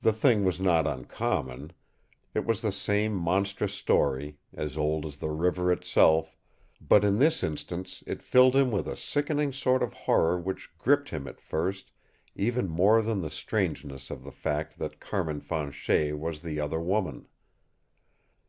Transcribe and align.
The 0.00 0.12
thing 0.12 0.44
was 0.44 0.58
not 0.58 0.84
uncommon. 0.84 1.72
It 2.34 2.44
was 2.44 2.60
the 2.60 2.72
same 2.72 3.14
monstrous 3.14 3.72
story, 3.72 4.36
as 4.52 4.76
old 4.76 5.06
as 5.06 5.18
the 5.18 5.30
river 5.30 5.70
itself, 5.70 6.36
but 6.80 7.04
in 7.04 7.20
this 7.20 7.44
instance 7.44 8.02
it 8.04 8.20
filled 8.20 8.56
him 8.56 8.72
with 8.72 8.88
a 8.88 8.96
sickening 8.96 9.52
sort 9.52 9.80
of 9.80 9.92
horror 9.92 10.40
which 10.40 10.76
gripped 10.76 11.10
him 11.10 11.28
at 11.28 11.40
first 11.40 11.92
even 12.34 12.68
more 12.68 13.00
than 13.00 13.20
the 13.20 13.30
strangeness 13.30 14.10
of 14.10 14.24
the 14.24 14.32
fact 14.32 14.76
that 14.80 14.98
Carmin 14.98 15.40
Fanchet 15.40 16.14
was 16.18 16.42
the 16.42 16.58
other 16.58 16.80
woman. 16.80 17.28